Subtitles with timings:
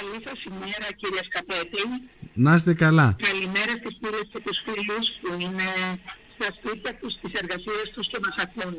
[0.00, 1.82] Καλή σας ημέρα κύριε Σκαπέτη.
[2.44, 3.16] Να είστε καλά.
[3.28, 5.68] Καλημέρα στις φίλες και τους φίλους που είναι
[6.34, 8.74] στα σπίτια τους, στις εργασίες τους και μας ακούν.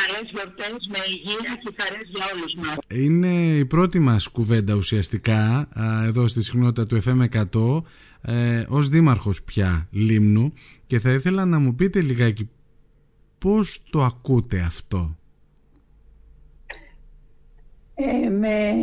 [0.00, 2.76] Καλές γιορτές με υγεία και χαρές για όλους μας.
[3.04, 5.68] Είναι η πρώτη μας κουβέντα ουσιαστικά
[6.04, 7.20] εδώ στη συχνότητα του FM
[7.52, 7.82] 100
[8.22, 10.52] ε, ως δήμαρχος πια Λίμνου
[10.86, 12.48] και θα ήθελα να μου πείτε λιγάκι
[13.38, 15.16] πώς το ακούτε αυτό;
[18.02, 18.74] Ε, με,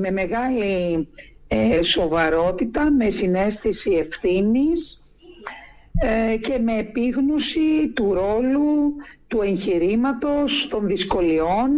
[0.00, 1.08] με μεγάλη
[1.48, 5.04] ε, σοβαρότητα, με συνέστηση ευθύνης
[6.00, 8.94] ε, και με επίγνωση του ρόλου,
[9.26, 11.70] του εγχειρήματος, των δυσκολιων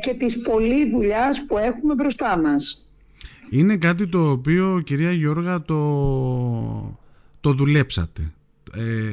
[0.00, 2.90] και της πολλή δουλειάς που έχουμε μπροστά μας.
[3.50, 6.98] Είναι κάτι το οποίο, κυρία Γιώργα, το,
[7.40, 8.32] το δουλέψατε.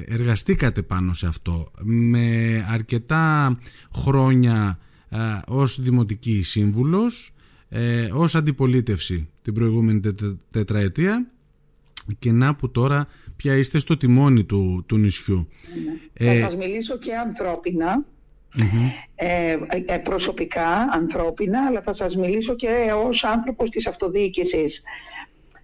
[0.07, 3.57] εργαστήκατε πάνω σε αυτό με αρκετά
[3.93, 4.84] χρόνια ε,
[5.47, 7.33] ως Δημοτική Σύμβουλος,
[7.69, 10.01] ε, ως αντιπολίτευση την προηγούμενη
[10.51, 11.27] τετραετία
[12.19, 15.47] και να που τώρα πια είστε στο τιμόνι του, του νησιού.
[16.13, 18.05] Θα ε, σας μιλήσω και ανθρώπινα,
[19.15, 22.67] ε, ε, προσωπικά ανθρώπινα, αλλά θα σας μιλήσω και
[23.05, 24.83] ως άνθρωπος της αυτοδιοίκησης.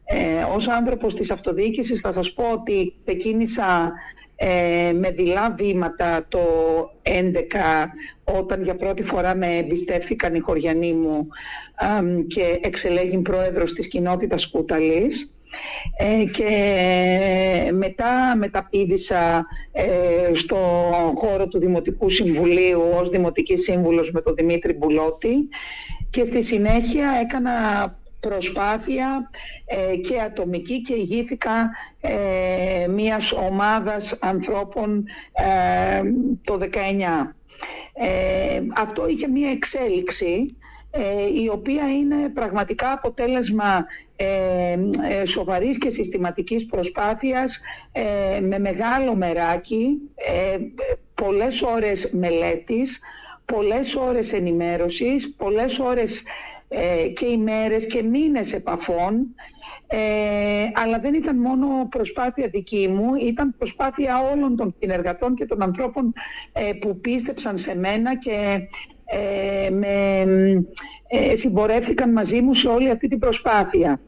[0.04, 3.92] Ε, ως άνθρωπος της αυτοδιοίκησης θα σας πω ότι ξεκίνησα
[4.44, 6.40] ε, με δειλά βήματα το
[7.04, 7.12] 2011
[8.24, 11.28] όταν για πρώτη φορά με εμπιστεύθηκαν οι χωριανοί μου
[12.28, 15.36] και εξελέγει πρόεδρος της κοινότητας Κούταλης.
[15.98, 16.52] Ε, και
[17.72, 20.58] μετά μεταπίδησα ε, στο
[21.16, 25.50] χώρο του Δημοτικού Συμβουλίου ως Δημοτική Σύμβουλος με τον Δημήτρη Μπουλώτη
[26.10, 27.52] και στη συνέχεια έκανα
[28.22, 29.30] προσπάθεια
[29.66, 31.70] ε, και ατομική και ηγήθηκα
[32.02, 36.02] ε, μιας ομάδας ανθρώπων ε,
[36.44, 36.68] το 19.
[37.94, 40.56] Ε, αυτό είχε μια εξέλιξη
[41.44, 43.86] η οποία είναι πραγματικά αποτέλεσμα
[45.26, 47.62] σοβαρής και συστηματικής προσπάθειας
[48.42, 49.98] με μεγάλο μεράκι,
[51.16, 53.02] πολλές ώρες μελέτης,
[53.46, 56.24] πολλές ώρες ενημέρωσης, πολλές ώρες
[56.74, 59.36] ε, και ημέρες και μήνες επαφών.
[59.88, 65.62] Ε, αλλά δεν ήταν μόνο προσπάθεια δική μου, ήταν προσπάθεια όλων των συνεργατών και των
[65.62, 66.14] ανθρώπων
[66.52, 68.60] ε, που πίστεψαν σε μένα και
[69.06, 70.24] ε, με
[71.08, 74.02] ε, συμπορεύτηκαν μαζί μου σε όλη αυτή την προσπαθεια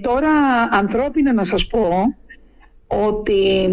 [0.00, 0.30] τώρα
[0.70, 1.88] ανθρώπινα να σας πω
[2.86, 3.68] ότι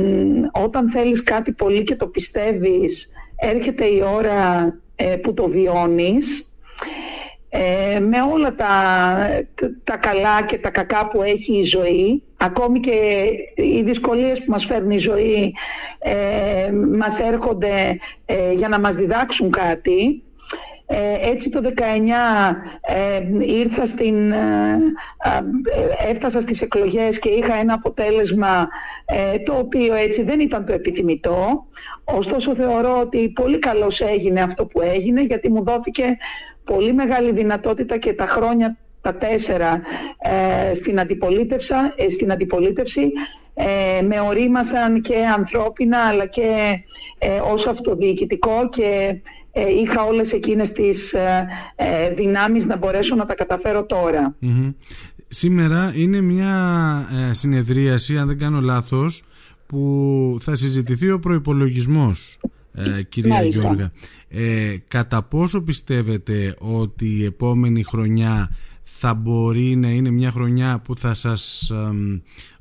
[0.52, 4.74] όταν θέλεις κάτι πολύ και το πιστεύεις έρχεται η ώρα
[5.22, 6.47] που το βιώνεις
[7.50, 8.72] ε, με όλα τα,
[9.84, 13.26] τα καλά και τα κακά που έχει η ζωή ακόμη και
[13.56, 15.56] οι δυσκολίες που μας φέρνει η ζωή
[16.00, 20.22] ε, μας έρχονται ε, για να μας διδάξουν κάτι
[20.90, 21.82] ε, έτσι το 19
[22.82, 24.80] ε, ήρθα στην, ε,
[26.10, 28.68] έφτασα στις εκλογές και είχα ένα αποτέλεσμα
[29.46, 31.66] το οποίο έτσι δεν ήταν το επιθυμητό.
[32.04, 36.18] Ωστόσο θεωρώ ότι πολύ καλώς έγινε αυτό που έγινε γιατί μου δόθηκε
[36.64, 39.82] πολύ μεγάλη δυνατότητα και τα χρόνια τα τέσσερα
[40.74, 43.12] στην, αντιπολίτευσα, στην αντιπολίτευση
[44.08, 46.80] με ορίμασαν και ανθρώπινα αλλά και
[47.52, 53.36] ως αυτοδιοικητικό και ε, είχα όλες εκείνες τις ε, ε, δυνάμεις να μπορέσω να τα
[53.36, 53.86] καταφέρω
[55.28, 59.24] Σήμερα είναι μια συνεδρίαση, αν δεν κάνω λάθος,
[59.66, 62.40] που θα συζητηθεί ο προϋπολογισμός,
[63.10, 63.62] κυρία Μάλιστα.
[63.62, 63.92] Γιώργα.
[64.88, 71.14] κατά πόσο πιστεύετε ότι η επόμενη χρονιά θα μπορεί να είναι μια χρονιά που θα
[71.14, 71.72] σας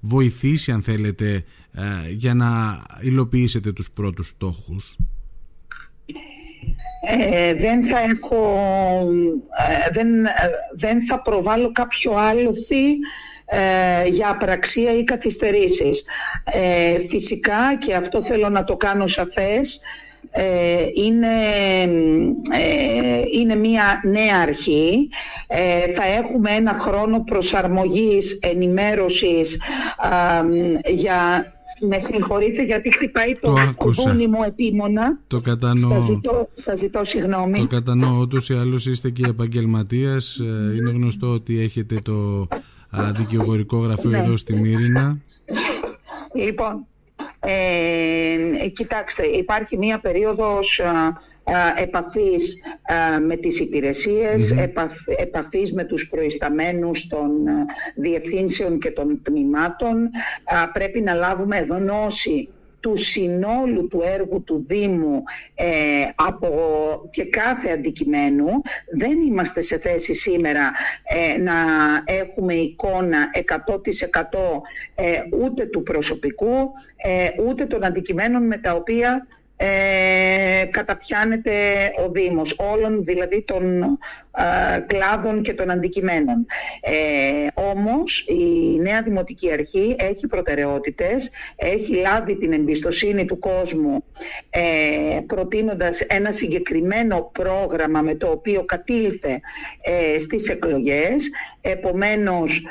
[0.01, 1.45] βοηθήσει, αν θέλετε,
[2.17, 4.97] για να υλοποιήσετε τους πρώτους στόχους;
[7.09, 8.61] Ε, δεν θα έχω,
[9.87, 10.31] ε, δεν, ε,
[10.73, 12.87] δεν θα προβάλλω κάποιο άλοθη
[13.47, 16.05] ε, για απραξία ή καθυστερήσεις.
[17.09, 19.81] φυσικά και αυτό θέλω να το κάνω σαφές,
[20.95, 21.37] είναι,
[23.33, 25.09] είναι μια νέα αρχή.
[25.95, 29.61] θα έχουμε ένα χρόνο προσαρμογής, ενημέρωσης
[30.87, 31.47] για
[31.81, 35.19] με συγχωρείτε γιατί χτυπάει το, το μου επίμονα.
[35.27, 35.93] Το κατανοώ.
[35.93, 37.59] Σας ζητώ, σας ζητώ συγγνώμη.
[37.59, 38.21] Το κατανοώ.
[38.21, 40.39] Ούτως ή άλλως είστε και επαγγελματίας.
[40.39, 42.49] Ε, είναι γνωστό ότι έχετε το
[43.13, 44.19] δικαιογορικό γραφείο ναι.
[44.19, 45.19] εδώ στη Μύρινα.
[46.35, 46.87] Λοιπόν,
[47.41, 50.81] ε, κοιτάξτε, υπάρχει μία περίοδος
[51.77, 52.63] επαφής
[53.27, 54.55] με τις υπηρεσίες,
[55.17, 57.31] επαφής με τους προϊσταμένους των
[57.95, 60.11] διευθύνσεων και των τμήματων.
[60.73, 62.49] Πρέπει να λάβουμε γνώση
[62.87, 65.23] του συνόλου του έργου του Δήμου
[65.55, 65.67] ε,
[66.15, 66.49] από
[67.11, 68.47] και κάθε αντικειμένου.
[68.93, 70.73] Δεν είμαστε σε θέση σήμερα
[71.05, 71.55] ε, να
[72.05, 73.41] έχουμε εικόνα 100%
[74.95, 76.71] ε, ούτε του προσωπικού,
[77.47, 79.27] ούτε των αντικειμένων με τα οποία
[79.57, 81.53] ε, καταπιάνεται
[82.07, 83.83] ο Δήμος, όλων δηλαδή των
[84.37, 86.47] ε, κλάδων και των αντικειμένων.
[86.81, 94.05] Ε, όμως η νέα Δημοτική Αρχή έχει προτεραιότητες, έχει λάβει την εμπιστοσύνη του κόσμου
[94.51, 99.41] ε, προτείνοντας ένα συγκεκριμένο πρόγραμμα με το οποίο κατήλθε
[99.81, 101.31] ε, στις εκλογές.
[101.61, 102.67] Επομένως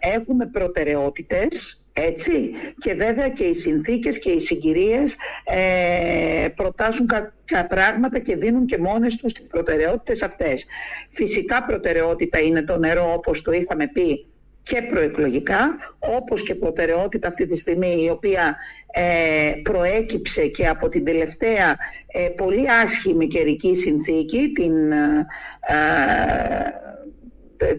[0.00, 2.50] έχουμε προτεραιότητες έτσι.
[2.78, 8.78] Και βέβαια και οι συνθήκες και οι συγκυρίες ε, προτάσουν κάποια πράγματα και δίνουν και
[8.78, 10.66] μόνες τους τις προτεραιότητες αυτές.
[11.10, 14.26] Φυσικά προτεραιότητα είναι το νερό όπως το είχαμε πει
[14.62, 18.56] και προεκλογικά, όπως και προτεραιότητα αυτή τη στιγμή η οποία
[18.92, 25.26] ε, προέκυψε και από την τελευταία ε, πολύ άσχημη καιρική συνθήκη, την ε,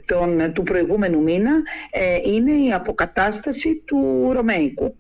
[0.06, 1.52] τον, του προηγούμενου μήνα
[1.92, 4.96] ε, είναι η αποκατάσταση του ρωμαικου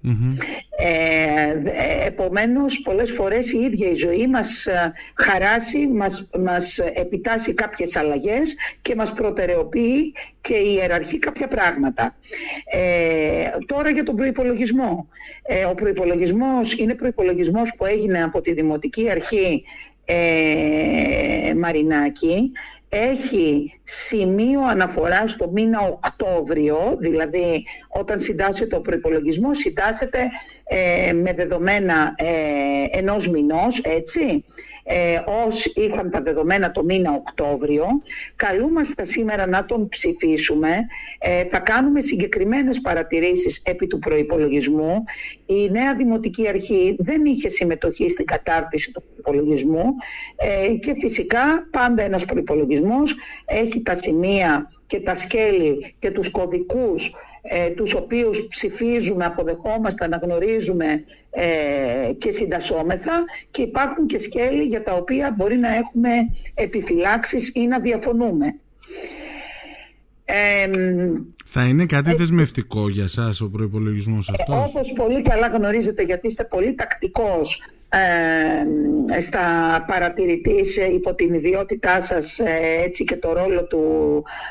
[0.77, 7.95] Ε, επομένως πολλές φορές η ίδια η ζωή μας ε, χαράσει, μας, μας επιτάσσει κάποιες
[7.95, 12.15] αλλαγές και μας προτεραιοποιεί και ιεραρχεί κάποια πράγματα.
[12.71, 15.07] Ε, τώρα για τον προϋπολογισμό.
[15.45, 19.63] Ε, ο προϋπολογισμός είναι προϋπολογισμός που έγινε από τη Δημοτική Αρχή
[20.05, 22.51] ε, Μαρινάκη
[22.93, 30.19] έχει σημείο αναφοράς στο μήνα Οκτώβριο, δηλαδή όταν συντάσσεται ο προπολογισμό, συντάσσεται
[30.63, 34.43] ε, με δεδομένα ε, ενός μηνός, έτσι
[34.83, 37.85] ε, ως είχαν τα δεδομένα το μήνα Οκτώβριο.
[38.35, 40.69] Καλούμαστε σήμερα να τον ψηφίσουμε.
[41.19, 45.03] Ε, θα κάνουμε συγκεκριμένες παρατηρήσεις επί του προϋπολογισμού.
[45.45, 49.83] Η νέα Δημοτική Αρχή δεν είχε συμμετοχή στην κατάρτιση του προϋπολογισμού
[50.35, 52.82] ε, και φυσικά πάντα ένας προϋπολογισμός
[53.45, 57.11] έχει τα σημεία και τα σκέλη και τους κωδικούς
[57.45, 64.93] ε, τους οποίους ψηφίζουμε, αποδεχόμαστε, αναγνωρίζουμε ε, και συντασσόμεθα και υπάρχουν και σκέλη για τα
[64.93, 66.09] οποία μπορεί να έχουμε
[66.53, 68.55] επιφυλάξεις ή να διαφωνούμε.
[71.45, 76.03] θα είναι κάτι ε, δεσμευτικό για σας ο προϋπολογισμός ε, αυτός; όπως πολύ καλά γνωρίζετε
[76.03, 77.63] γιατί είστε πολύ τακτικός
[77.95, 79.45] ε, στα
[79.87, 83.83] παρατηρητής υπό την ιδιότητά σας ε, έτσι και το ρόλο του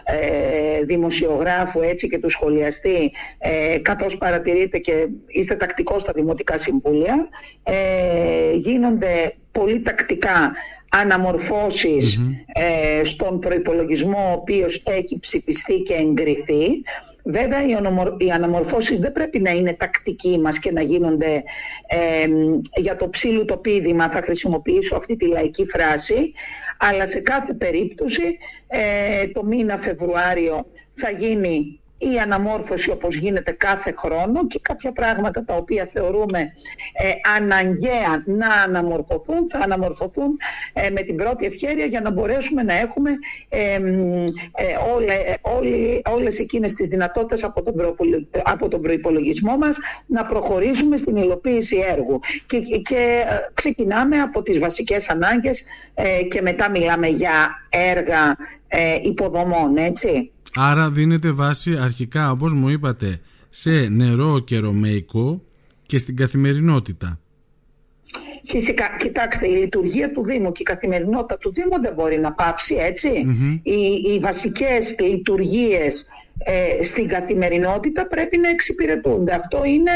[0.04, 7.28] ε, δημοσιογράφου έτσι και του σχολιαστή ε, καθώς παρατηρείτε και είστε τακτικός στα Δημοτικά Συμβούλια
[7.62, 10.52] ε, γίνονται πολύ τακτικά
[13.02, 16.66] στον προϋπολογισμό ο οποίος έχει ψηφιστεί και εγκριθεί
[17.24, 17.60] Βέβαια
[18.18, 21.42] οι αναμορφώσεις δεν πρέπει να είναι τακτικοί μας και να γίνονται
[22.76, 26.32] για το ψήλου το πίδημα, θα χρησιμοποιήσω αυτή τη λαϊκή φράση,
[26.78, 33.94] αλλά σε κάθε περίπτωση ε, το μήνα Φεβρουάριο θα γίνει η αναμόρφωση όπως γίνεται κάθε
[33.98, 36.38] χρόνο και κάποια πράγματα τα οποία θεωρούμε
[36.92, 40.36] ε, αναγκαία να αναμορφωθούν θα αναμορφωθούν
[40.72, 43.10] ε, με την πρώτη ευχαίρεια για να μπορέσουμε να έχουμε
[43.48, 43.80] ε, ε,
[44.94, 47.96] όλε, όλη, όλες εκείνες τις δυνατότητες από τον,
[48.44, 54.58] από τον προϋπολογισμό μας να προχωρήσουμε στην υλοποίηση έργου και, και ε, ξεκινάμε από τις
[54.58, 55.64] βασικές ανάγκες
[56.28, 58.36] και μετά μιλάμε για έργα
[59.02, 60.31] υποδομών έτσι.
[60.54, 65.42] Άρα δίνεται βάση αρχικά, όπως μου είπατε, σε νερό και ρωμαϊκό
[65.86, 67.18] και στην καθημερινότητα.
[68.44, 72.76] Φυσικά, κοιτάξτε, η λειτουργία του Δήμου και η καθημερινότητα του Δήμου δεν μπορεί να πάψει,
[73.62, 76.06] Οι, οι βασικές λειτουργίες
[76.44, 79.34] ε, στην καθημερινότητα πρέπει να εξυπηρετούνται.
[79.34, 79.90] Αυτό είναι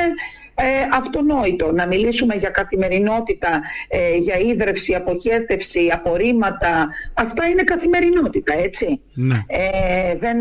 [0.59, 1.73] ε, αυτονόητο.
[1.73, 6.89] Να μιλήσουμε για καθημερινότητα, ε, για ίδρυυση, αποχέτευση, απορρίμματα.
[7.15, 9.01] Αυτά είναι καθημερινότητα, έτσι.
[9.15, 9.45] Ναι.
[9.47, 10.39] Ε, δεν,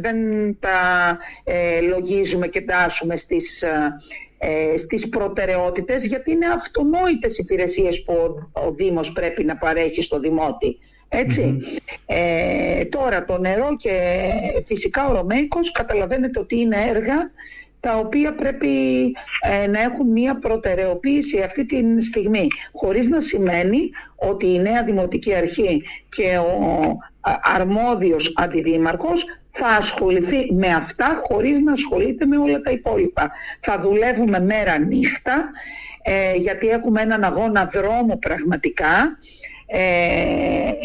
[0.00, 0.16] δεν
[0.60, 1.18] τα
[1.88, 3.64] λογίζουμε και τάσουμε στις
[4.76, 10.78] στις προτεραιότητες γιατί είναι αυτονόητες υπηρεσίες που ο, ο Δήμος πρέπει να παρέχει στο Δημότη.
[11.14, 11.58] Ετσι
[12.88, 13.90] τώρα το νερό και
[14.64, 17.30] φυσικά ο Ρωμαϊκός καταλαβαίνετε ότι είναι έργα
[17.84, 18.68] τα οποία πρέπει
[19.40, 22.46] ε, να έχουν μία προτεραιοποίηση αυτή τη στιγμή.
[22.72, 26.96] Χωρίς να σημαίνει ότι η νέα Δημοτική Αρχή και ο
[27.54, 33.30] αρμόδιος αντιδήμαρχος θα ασχοληθεί με αυτά χωρίς να ασχολείται με όλα τα υπόλοιπα.
[33.60, 35.50] Θα δουλεύουμε μέρα νύχτα
[36.02, 39.43] ε, γιατί έχουμε έναν αγώνα δρόμου πραγματικά ε,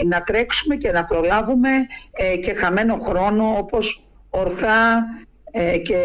[0.07, 1.69] να τρέξουμε και να προλάβουμε
[2.41, 5.05] και χαμένο χρόνο όπως ορθά
[5.51, 5.97] ε, και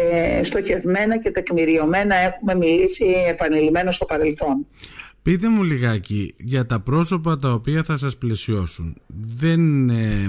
[0.43, 4.65] στοχευμένα και τεκμηριωμένα έχουμε μιλήσει επανειλημμένο στο παρελθόν.
[5.21, 9.01] Πείτε μου λιγάκι για τα πρόσωπα τα οποία θα σας πλαισιώσουν.
[9.07, 9.89] Δεν...
[9.89, 10.27] Ε,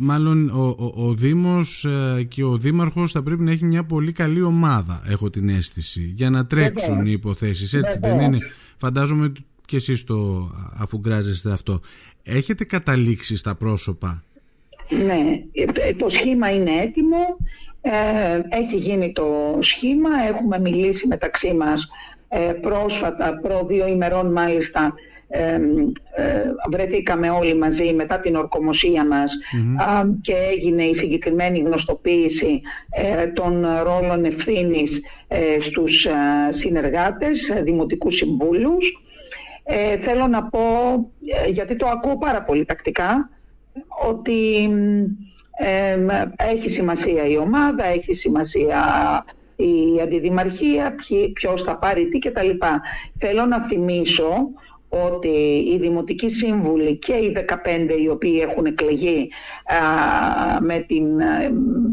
[0.00, 4.12] μάλλον ο, ο, ο Δήμος ε, και ο Δήμαρχος θα πρέπει να έχει μια πολύ
[4.12, 7.74] καλή ομάδα, έχω την αίσθηση, για να τρέξουν οι υποθέσεις.
[7.74, 8.38] Έτσι δεν είναι.
[8.76, 9.32] Φαντάζομαι
[9.66, 11.80] και εσείς το αφουγκράζεστε αυτό.
[12.24, 14.22] Έχετε καταλήξει στα πρόσωπα;
[14.88, 17.36] Ναι, ε, το σχήμα είναι έτοιμο.
[18.48, 20.10] έχει γίνει το σχήμα.
[20.28, 21.88] Έχουμε μιλήσει μεταξύ μας
[22.28, 24.94] ε, πρόσφατα, προ δύο ημερών μάλιστα,
[25.34, 25.60] ε,
[26.70, 29.32] βρεθήκαμε όλοι μαζί μετά την ορκομοσία μας
[30.20, 36.06] και έγινε η συγκεκριμένη γνωστοποίηση ε, των ρόλων ευθύνης ε, στους
[36.48, 39.02] συνεργάτες, δημοτικούς συμβούλους.
[40.00, 40.60] Θέλω να πω,
[41.50, 43.30] γιατί το ακούω πάρα πολύ τακτικά,
[44.08, 44.70] ότι
[46.36, 48.84] έχει σημασία η ομάδα, έχει σημασία
[49.56, 50.94] η αντιδημαρχία,
[51.32, 52.50] ποιος θα πάρει τι κτλ.
[53.18, 54.50] Θέλω να θυμίσω
[54.88, 55.28] ότι
[55.72, 59.30] οι Δημοτικοί Σύμβουλοι και οι 15 οι οποίοι έχουν εκλεγεί
[60.60, 61.04] με την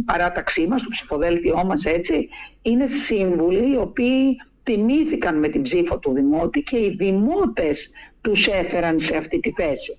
[0.05, 2.29] παράταξή μας, το ψηφοδέλτιό μας έτσι,
[2.61, 4.37] είναι σύμβουλοι οι οποίοι
[4.69, 9.97] τιμήθηκαν με την ψήφο του Δημότη και οι Δημότες τους έφεραν σε αυτή τη θέση.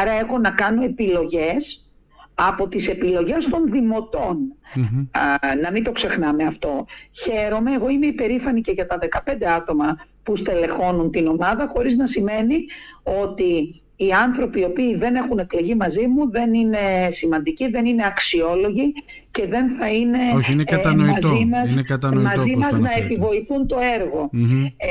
[0.00, 1.90] Άρα έχω να κάνω επιλογές
[2.34, 4.38] από τις επιλογές των δημοτων
[5.62, 6.86] να μην το ξεχνάμε αυτό.
[7.22, 12.06] Χαίρομαι, εγώ είμαι υπερήφανη και για τα 15 άτομα που στελεχώνουν την ομάδα, χωρίς να
[12.06, 12.56] σημαίνει
[13.02, 18.06] ότι οι άνθρωποι οι οποίοι δεν έχουν εκλεγεί μαζί μου δεν είναι σημαντικοί, δεν είναι
[18.06, 18.92] αξιόλογοι
[19.30, 23.66] και δεν θα είναι, Όχι, είναι ε, μαζί μας, είναι κατανοητό μαζί μας να επιβοηθούν
[23.66, 24.30] το έργο.
[24.76, 24.88] Ε,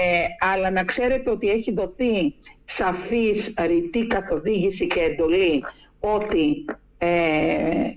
[0.53, 2.33] αλλά να ξέρετε ότι έχει δοθεί
[2.63, 5.63] σαφής ρητή καθοδήγηση και εντολή
[5.99, 6.65] ότι
[6.97, 7.07] ε,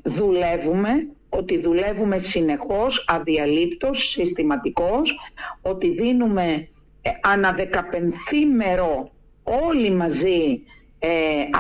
[0.03, 5.19] δουλεύουμε, ότι δουλεύουμε συνεχώς, αδιαλείπτως, συστηματικός,
[5.63, 6.69] ότι δίνουμε
[7.03, 9.11] ε, αναδεκαπενθήμερο
[9.43, 10.63] όλοι μαζί
[10.99, 11.09] ε,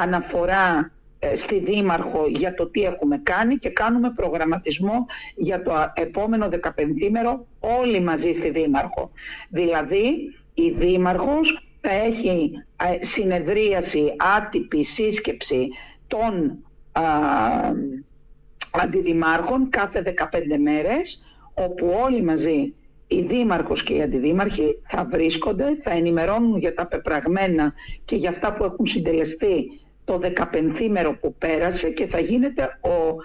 [0.02, 6.48] αναφορά ε, στη Δήμαρχο για το τι έχουμε κάνει και κάνουμε προγραμματισμό για το επόμενο
[6.48, 9.10] δεκαπενθήμερο όλοι μαζί στη Δήμαρχο.
[9.48, 12.50] Δηλαδή η Δήμαρχος θα έχει
[12.84, 15.68] ε, συνεδρίαση, άτυπη σύσκεψη
[16.06, 16.58] των
[18.70, 21.24] αντιδημάρχων κάθε 15 μέρες
[21.54, 22.74] όπου όλοι μαζί
[23.06, 28.54] οι δήμαρχος και οι αντιδήμαρχοι θα βρίσκονται, θα ενημερώνουν για τα πεπραγμένα και για αυτά
[28.54, 30.20] που έχουν συντελεστεί το
[30.52, 33.16] 15 που πέρασε και θα γίνεται ο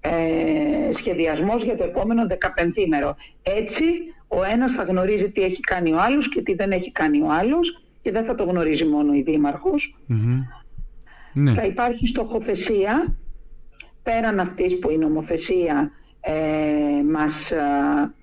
[0.00, 2.26] ε, σχεδιασμός για το επόμενο
[3.00, 3.84] 15 Έτσι
[4.28, 7.26] ο ένας θα γνωρίζει τι έχει κάνει ο άλλος και τι δεν έχει κάνει ο
[7.40, 9.96] άλλος και δεν θα το γνωρίζει μόνο η δημαρχος
[11.38, 11.52] ναι.
[11.52, 13.16] Θα υπάρχει στοχοθεσία.
[14.02, 15.90] Πέραν αυτής που η νομοθεσία
[16.20, 18.14] ε, μας ε,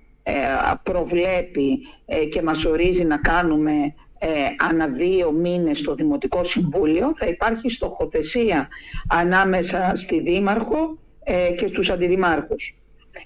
[0.83, 3.71] προβλέπει ε, και μας ορίζει να κάνουμε
[4.19, 4.29] ε,
[4.69, 8.67] ανά δύο μήνες στο Δημοτικό Συμβούλιο θα υπάρχει στοχοθεσία
[9.07, 12.77] ανάμεσα στη Δήμαρχο ε, και στους αντιδημάρχους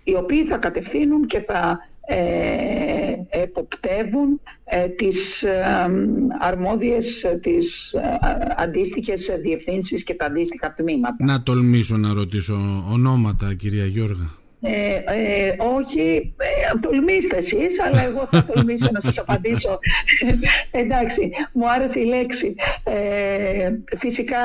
[0.04, 1.80] οι οποίοι θα κατευθύνουν και θα
[2.12, 5.64] ε, εποπτεύουν ε, τις ε,
[6.40, 7.96] αρμόδιες, τις
[8.58, 11.26] αντίστοιχες διευθύνσεις και τα αντίστοιχα τμήματα.
[11.26, 14.38] Να τολμήσω να ρωτήσω ονόματα κυρία Γιώργα.
[14.62, 19.80] Ε, ε, όχι, ε, τολμήστε εσείς, αλλά εγώ θα τολμήσω να σας απαντήσω.
[20.72, 22.56] Εντάξει, μου άρεσε η λέξη.
[22.84, 24.38] Ε, φυσικά,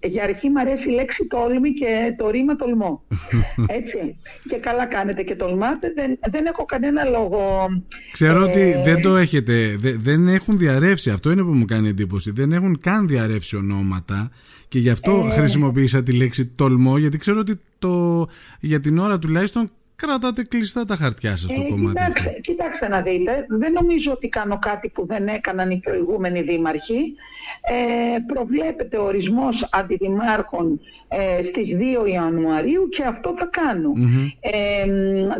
[0.00, 3.02] ε, για αρχή μου αρέσει η λέξη τόλμη και το ρήμα τολμώ.
[3.78, 4.16] Έτσι.
[4.48, 5.92] Και καλά κάνετε και τολμάτε.
[5.94, 7.68] Δεν, δεν έχω κανένα λόγο.
[8.12, 11.10] Ξέρω ότι δεν το έχετε, δεν έχουν διαρρεύσει.
[11.10, 12.30] Αυτό είναι που μου κάνει εντύπωση.
[12.30, 14.30] Δεν έχουν καν διαρρεύσει ονόματα.
[14.72, 15.30] Και γι' αυτό ε...
[15.30, 18.26] χρησιμοποίησα τη λέξη τολμό, γιατί ξέρω ότι το,
[18.60, 21.98] για την ώρα τουλάχιστον κρατάτε κλειστά τα χαρτιά σας στο ε, κομμάτι.
[21.98, 27.14] Κοιτάξτε, κοιτάξτε να δείτε, δεν νομίζω ότι κάνω κάτι που δεν έκαναν οι προηγούμενοι δήμαρχοι.
[27.60, 33.92] Ε, προβλέπεται ορισμός αντιδημάρχων ε, στις 2 Ιανουαρίου και αυτό θα κάνω.
[34.40, 34.84] Ε,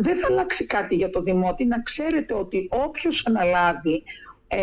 [0.01, 1.65] δεν θα αλλάξει κάτι για το Δημότη.
[1.65, 4.03] Να ξέρετε ότι όποιος αναλάβει
[4.47, 4.59] ε,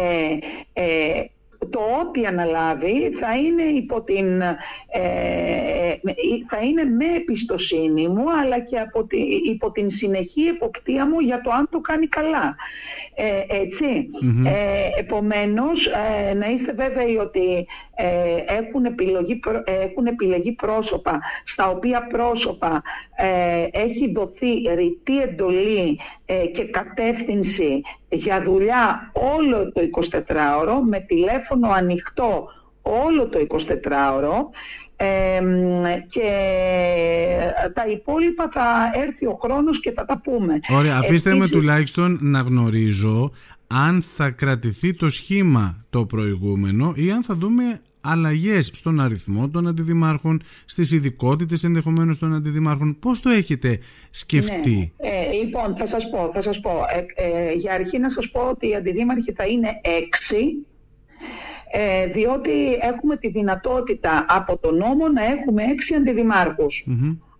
[0.72, 1.24] ε
[1.70, 5.94] το ό,τι αναλάβει θα είναι, υπό την, ε,
[6.48, 11.40] θα είναι με εμπιστοσύνη μου αλλά και από τη, υπό την συνεχή εποπτεία μου για
[11.40, 12.56] το αν το κάνει καλά.
[13.14, 14.08] Ε, ετσι
[14.46, 22.06] Ε, επομένως, ε, να είστε βέβαιοι ότι ε, έχουν, επιλογή, έχουν επιλεγεί πρόσωπα στα οποία
[22.06, 22.82] πρόσωπα
[23.70, 25.98] έχει δοθεί ρητή εντολή
[26.52, 29.80] και κατεύθυνση για δουλειά όλο το
[30.18, 32.48] 24ωρο με τηλέφωνο ανοιχτό
[32.82, 34.34] όλο το 24ωρο
[36.06, 36.30] και
[37.74, 40.60] τα υπόλοιπα θα έρθει ο χρόνος και θα τα πούμε.
[40.68, 43.32] Ωραία, αφήστε με τουλάχιστον να γνωρίζω
[43.66, 49.66] αν θα κρατηθεί το σχήμα το προηγούμενο ή αν θα δούμε αλλαγές στον αριθμό των
[49.69, 52.99] αντιδημάρχων, στις ειδικότητες ενδεχομένως των αντιδημάρχων.
[52.99, 53.78] Πώς το έχετε
[54.11, 55.09] σκεφτεί; Ναι.
[55.09, 56.71] Ε, λοιπόν, θα σας πω, θα σας πω.
[56.71, 60.66] Ε, ε, για αρχή να σας πω ότι οι αντιδήμαρχοι θα είναι έξι
[61.73, 65.95] ε, διότι έχουμε τη δυνατότητα από τον νόμο να έχουμε έξι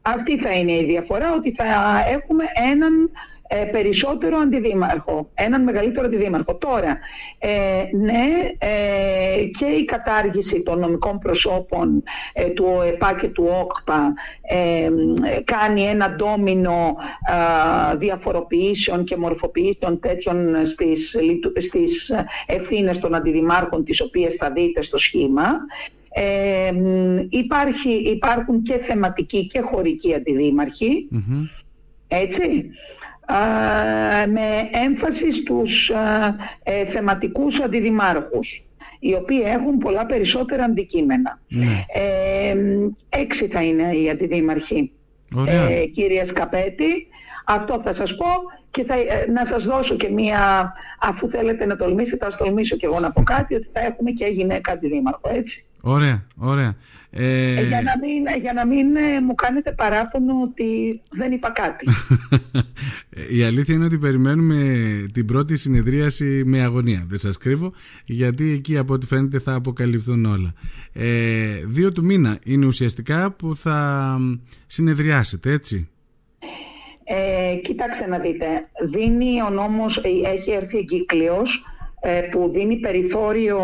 [0.03, 1.65] Αυτή θα είναι η διαφορά, ότι θα
[2.13, 3.11] έχουμε έναν
[3.53, 6.55] ε, περισσότερο αντιδήμαρχο, έναν μεγαλύτερο αντιδήμαρχο.
[6.55, 6.99] Τώρα,
[7.39, 7.49] ε,
[7.97, 8.25] ναι,
[8.59, 12.03] ε, και η κατάργηση των νομικών προσώπων
[12.33, 14.15] ε, του ΟΕΠΑ και του ΟΚΠΑ
[15.45, 16.97] κάνει ένα ντόμινο
[17.97, 21.17] διαφοροποιήσεων και μορφοποιήσεων τέτοιων στις,
[21.59, 22.13] στις
[22.47, 25.51] ευθύνες των αντιδημάρχων τις οποίες θα δείτε στο σχήμα.
[26.13, 26.73] Ε,
[27.29, 30.15] υπάρχει, υπάρχουν και θεματικοί και χωρικοί
[32.09, 32.71] έτσι
[34.33, 35.93] με έμφαση στους
[36.63, 38.65] ε, θεματικούς αντιδημάρχους
[38.99, 41.41] οι οποίοι έχουν πολλά περισσότερα αντικείμενα.
[41.49, 41.85] Ναι.
[41.93, 42.57] Ε,
[43.09, 44.93] έξι θα είναι οι αντιδήμαρχοι.
[45.47, 47.07] Ε, κύριε Σκαπέτη,
[47.45, 48.27] αυτό θα σας πω
[48.71, 52.77] και θα, ε, να σας δώσω και μία, αφού θέλετε να τολμήσετε, θα σας τολμήσω
[52.77, 55.65] και εγώ να πω κάτι, ότι θα έχουμε και γυναίκα αντιδήμαρχο, έτσι.
[55.81, 56.77] Ωραία, ωραία.
[57.11, 57.57] Ε...
[57.57, 61.87] ε για να μην, για να μην ε, μου κάνετε παράπονο ότι δεν είπα κάτι.
[63.39, 67.05] Η αλήθεια είναι ότι περιμένουμε την πρώτη συνεδρίαση με αγωνία.
[67.09, 67.73] Δεν σας κρύβω,
[68.05, 70.53] γιατί εκεί από ό,τι φαίνεται θα αποκαλυφθούν όλα.
[70.93, 74.19] Ε, δύο του μήνα είναι ουσιαστικά που θα
[74.67, 75.89] συνεδριάσετε, έτσι.
[77.13, 78.47] Ε, κοιτάξτε να δείτε,
[78.81, 81.65] δίνει ο νόμος, έχει έρθει εγκύκλειος
[82.01, 83.61] ε, που δίνει περιθώριο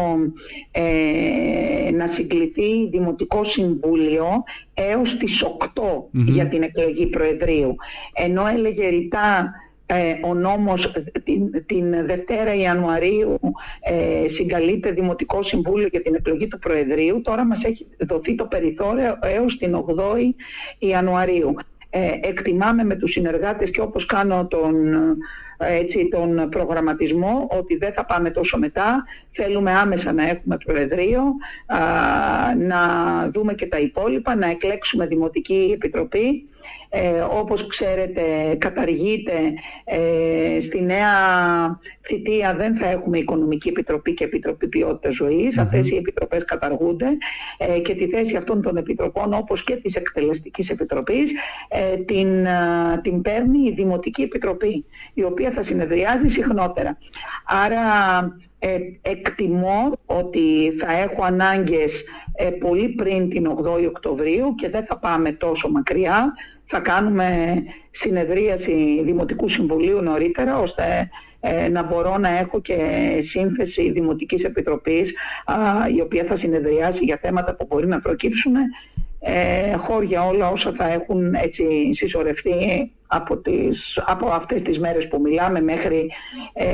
[0.70, 4.26] ε, να συγκληθεί Δημοτικό Συμβούλιο
[4.74, 7.74] έως τις 8 για την εκλογή Προεδρείου.
[8.14, 9.52] Ενώ έλεγε ρητά
[9.86, 10.92] ε, ο νόμος
[11.24, 13.38] την, την Δευτέρα Ιανουαρίου
[13.80, 19.18] ε, συγκαλείται Δημοτικό Συμβούλιο για την εκλογή του Προεδρείου, τώρα μας έχει δοθεί το περιθώριο
[19.22, 20.34] έως την 8η
[20.78, 21.54] Ιανουαρίου.
[21.90, 24.74] Ε, εκτιμάμε με τους συνεργάτες και όπως κάνω τον,
[25.58, 31.22] έτσι, τον προγραμματισμό ότι δεν θα πάμε τόσο μετά, θέλουμε άμεσα να έχουμε προεδρείο,
[32.58, 32.80] να
[33.30, 36.48] δούμε και τα υπόλοιπα, να εκλέξουμε Δημοτική Επιτροπή
[36.88, 38.22] ε, όπως ξέρετε
[38.58, 39.34] καταργείται
[39.84, 41.10] ε, στη νέα
[42.02, 45.58] θητεία δεν θα έχουμε Οικονομική Επιτροπή και Επιτροπή Ποιότητας Ζωής.
[45.58, 47.06] Αυτές οι επιτροπές καταργούνται
[47.58, 51.32] ε, και τη θέση αυτών των επιτροπών όπως και της Εκτελεστικής Επιτροπής
[51.68, 52.46] ε, την,
[53.02, 56.98] την παίρνει η Δημοτική Επιτροπή η οποία θα συνεδριάζει συχνότερα.
[57.46, 57.80] Άρα
[58.58, 64.98] ε, εκτιμώ ότι θα έχω ανάγκες ε, πολύ πριν την 8η Οκτωβρίου και δεν θα
[64.98, 66.34] πάμε τόσο μακριά.
[66.66, 67.54] Θα κάνουμε
[67.90, 71.08] συνεδρίαση Δημοτικού Συμβουλίου νωρίτερα ώστε
[71.40, 72.76] ε, να μπορώ να έχω και
[73.18, 75.14] σύνθεση Δημοτικής Επιτροπής
[75.96, 78.52] η οποία θα συνεδριάσει για θέματα που μπορεί να προκύψουν
[79.28, 85.20] ε, χώρια όλα όσα θα έχουν έτσι συσσωρευτεί από, τις, από αυτές τις μέρες που
[85.20, 86.10] μιλάμε μέχρι,
[86.52, 86.66] ε,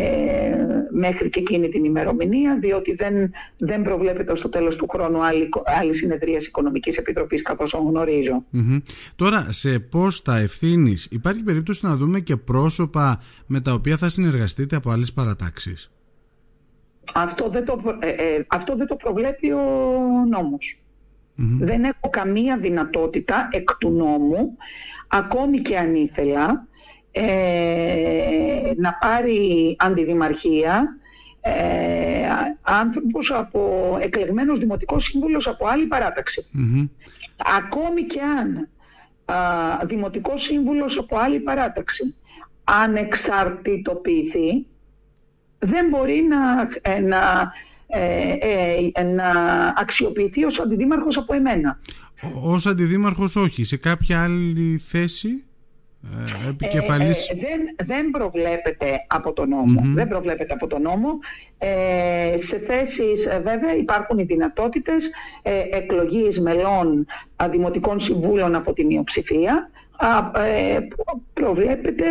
[0.91, 5.49] μέχρι και εκείνη την ημερομηνία διότι δεν, δεν προβλέπεται στο τέλος του χρόνου άλλη,
[5.81, 8.45] άλλη συνεδρία Οικονομικής Επιτροπής καθώς γνωριζω
[9.17, 14.09] Τώρα σε πώς θα ευθύνεις υπάρχει περίπτωση να δούμε και πρόσωπα με τα οποία θα
[14.09, 15.91] συνεργαστείτε από άλλες παρατάξεις;
[17.15, 19.61] Αυτό δεν το, ε, ε, αυτό δεν το προβλέπει ο
[20.31, 20.83] νόμος.
[21.37, 24.57] Δεν έχω καμία δυνατότητα εκ του νόμου,
[25.09, 26.66] ακόμη και αν ήθελα,
[27.11, 30.97] ε, να πάρει αντιδημαρχία
[31.40, 31.53] ε,
[32.62, 35.87] άνθρωπος από εκλεγμένος δημοτικός σύμβουλος από άλλη
[37.57, 38.68] Ακόμη και αν
[39.25, 39.37] α,
[39.87, 42.14] δημοτικός σύμβουλος από άλλη παράταξη
[42.64, 44.66] ανεξαρτητοποιηθεί,
[45.59, 47.53] δεν μπορεί να, ε, να
[47.95, 49.31] ε, ε, να
[49.77, 51.79] αξιοποιηθεί ως αντιδήμαρχος από εμένα.
[52.43, 55.45] Ως αντιδήμαρχος όχι, σε κάποια άλλη θέση
[56.45, 57.29] ε, επικεφαλής...
[57.29, 61.09] Ε, δεν, δεν προβλέπεται από τον νομο Δεν προβλέπεται από τον νόμο.
[61.59, 65.11] Ε, σε θέσεις βέβαια υπάρχουν οι δυνατότητες
[65.43, 67.07] ε, εκλογής μελών
[67.51, 69.82] δημοτικών συμβούλων από τη μειοψηφία ε,
[71.33, 72.05] προβλέπεται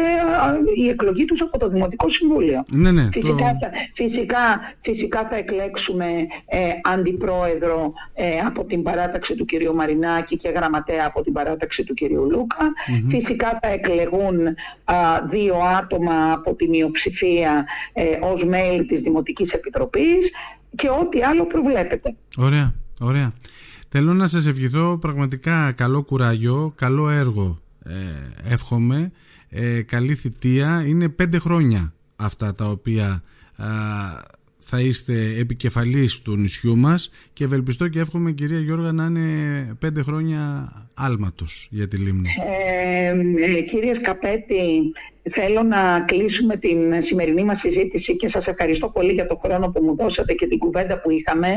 [0.76, 2.66] η εκλογή τους από το Δημοτικό Συμβούλιο.
[2.72, 4.38] Ναι, ναι, φυσικά, θα, φυσικά,
[4.82, 6.06] φυσικά θα εκλέξουμε
[6.46, 11.94] ε, αντιπρόεδρο ε, από την παράταξη του κυρίου Μαρινάκη και γραμματέα από την παράταξη του
[11.94, 12.74] κυρίου λουκα
[13.08, 14.38] Φυσικά θα εκλεγούν
[15.30, 20.32] δύο άτομα από τη μειοψηφία ε, ως μέλη της Δημοτικής Επιτροπής
[20.76, 22.16] και ό,τι άλλο προβλέπεται.
[22.38, 23.34] Ωραία, ωραία.
[23.90, 29.12] Θέλω να σας ευχηθώ πραγματικά καλό κουράγιο, καλό έργο ε, εύχομαι,
[29.50, 30.84] ε, καλή θητεία.
[30.88, 33.24] Είναι πέντε χρόνια αυτά τα οποία
[34.74, 40.02] θα είστε επικεφαλής του νησιού μας και ευελπιστώ και εύχομαι κυρία Γιώργα να είναι πέντε
[40.02, 42.30] χρόνια άλματος για τη Λίμνη.
[42.48, 43.10] Ε,
[43.58, 44.92] ε, κύριε Σκαπέτη,
[45.30, 49.84] θέλω να κλείσουμε την σημερινή μας συζήτηση και σας ευχαριστώ πολύ για το χρόνο που
[49.84, 51.48] μου δώσατε και την κουβέντα που είχαμε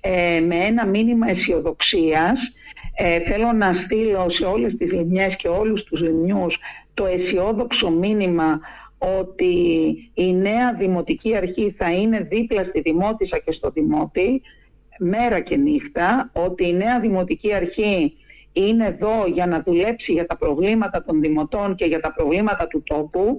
[0.00, 2.54] ε, με ένα μήνυμα αισιοδοξίας.
[2.98, 6.58] Ε, θέλω να στείλω σε όλες τις λιμιές και όλους τους λιμιούς
[6.94, 8.60] το αισιόδοξο μήνυμα
[8.98, 9.54] ότι
[10.14, 14.42] η νέα Δημοτική Αρχή θα είναι δίπλα στη Δημότησα και στο Δημότη
[14.98, 18.16] μέρα και νύχτα, ότι η νέα Δημοτική Αρχή
[18.56, 22.82] είναι εδώ για να δουλέψει για τα προβλήματα των δημοτών και για τα προβλήματα του
[22.82, 23.38] τόπου.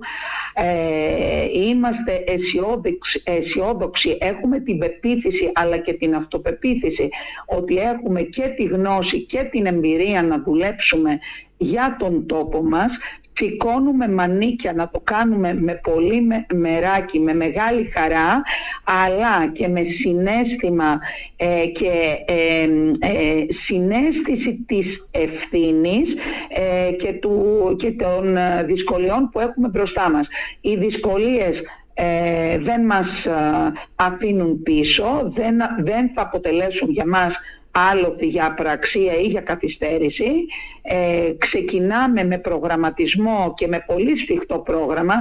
[0.54, 7.10] Ε, είμαστε αισιόδοξοι, αισιόδοξοι, έχουμε την πεποίθηση αλλά και την αυτοπεποίθηση
[7.46, 11.20] ότι έχουμε και τη γνώση και την εμπειρία να δουλέψουμε
[11.58, 12.98] για τον τόπο μας
[13.38, 18.42] σηκώνουμε μανίκια να το κάνουμε με πολύ μεράκι, με μεγάλη χαρά
[18.84, 21.00] αλλά και με συνέστημα
[21.36, 21.92] ε, και
[22.26, 22.64] ε,
[23.00, 26.16] ε, συνέστηση της ευθύνης
[26.50, 30.28] ε, και, του, και των δυσκολιών που έχουμε μπροστά μας.
[30.62, 31.64] Οι δυσκολίες
[32.60, 33.28] δεν μας
[33.96, 37.36] αφήνουν πίσω, δεν, δεν θα αποτελέσουν για μας
[37.72, 40.32] άλοθη για απραξία ή για καθυστέρηση.
[40.82, 45.14] Ε, ξεκινάμε με προγραμματισμό και με πολύ σφιχτό πρόγραμμα.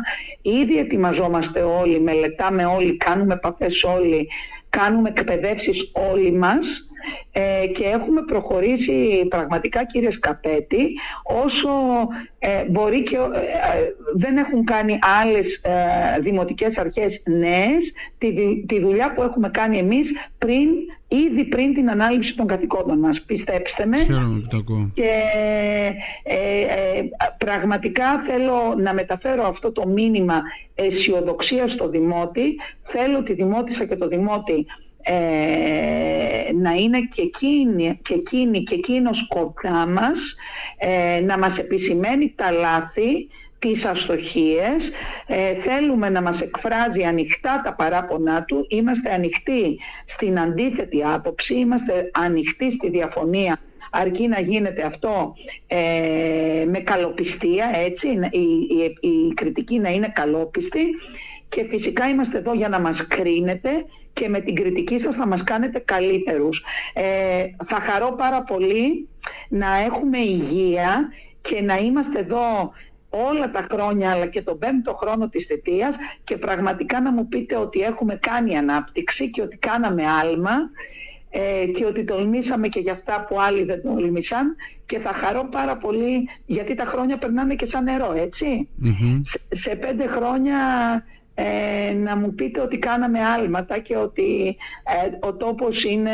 [0.43, 4.29] Ήδη ετοιμαζόμαστε όλοι, μελετάμε όλοι, κάνουμε επαφές όλοι,
[4.71, 6.91] κάνουμε εκπαιδεύσεις όλοι μας
[7.33, 10.89] ε, και έχουμε προχωρήσει πραγματικά κύριε Σκαπέτη
[11.45, 11.71] όσο
[12.39, 13.21] ε, μπορεί και ε,
[14.17, 15.65] δεν έχουν κάνει άλλες
[16.21, 18.29] δημοτικές αρχές νέες τη,
[18.67, 20.69] τη δουλειά που έχουμε κάνει εμείς πριν
[21.09, 23.23] ήδη πριν την ανάληψη των καθηκόντων μας.
[23.23, 23.97] Πιστέψτε με.
[24.95, 25.11] Και
[27.39, 30.43] πραγματικά θέλω να μεταφέρω αυτό το μήνυμα
[30.75, 32.57] αισιοδοξία στο Δημότη.
[32.83, 34.67] Θέλω τη Δημότησα και το Δημότη
[35.09, 40.37] ε, να είναι και εκείνη και, εκείνη, και εκείνος κοντά μας
[40.79, 43.29] ε, να μας επισημαίνει τα λάθη
[43.73, 44.93] τις αστοχίες,
[45.27, 52.11] ε, θέλουμε να μας εκφράζει ανοιχτά τα παράπονά του, είμαστε ανοιχτοί στην αντίθετη άποψη, είμαστε
[52.15, 55.35] ανοιχτοί στη διαφωνία αρκεί να γίνεται αυτό
[56.67, 60.85] με καλοπιστία, έτσι, η, η, η κριτική να είναι καλόπιστη
[61.49, 63.71] και φυσικά είμαστε εδώ για να μας κρίνετε
[64.13, 66.65] και με την κριτική σας θα μας κάνετε καλύτερους.
[66.95, 69.09] Ε, θα χαρώ πάρα πολύ
[69.49, 71.09] να έχουμε υγεία
[71.41, 72.73] και να είμαστε εδώ
[73.29, 77.57] όλα τα χρόνια αλλά και τον πέμπτο χρόνο της θετίας και πραγματικά να μου πείτε
[77.57, 80.55] ότι έχουμε κάνει ανάπτυξη και ότι κάναμε άλμα
[81.31, 84.57] ε, και ότι τολμήσαμε και για αυτά που άλλοι δεν τολμήσαν.
[84.87, 88.15] Και θα χαρώ πάρα πολύ γιατί τα χρόνια περνάνε και σαν νερό
[89.51, 90.57] σε πέντε χρόνια
[91.39, 96.11] ε, να μου πείτε ότι κάναμε άλματα και ότι ε, ο τόπος είναι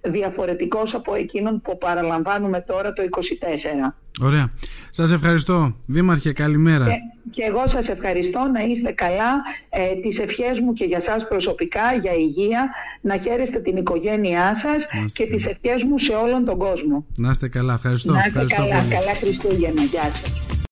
[0.00, 3.94] διαφορετικός από εκείνον που παραλαμβάνουμε τώρα το 24.
[4.20, 4.50] Ωραία.
[4.90, 5.76] Σας ευχαριστώ.
[5.86, 6.84] Δήμαρχε, καλημέρα.
[6.84, 6.92] Και,
[7.30, 9.42] και εγώ σας ευχαριστώ να είστε καλά.
[9.70, 14.86] Ε, τις ευχές μου και για σας προσωπικά, για υγεία, να χαίρεστε την οικογένειά σας
[15.12, 17.04] και τις ευχές μου σε όλον τον κόσμο.
[17.16, 17.74] Να είστε καλά.
[17.74, 18.12] Ευχαριστώ.
[18.12, 18.86] Να είστε ευχαριστώ καλά.
[18.88, 19.82] Καλά Χριστούγεννα.
[19.82, 20.44] Γεια σας.